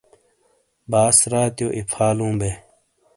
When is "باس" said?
0.91-1.17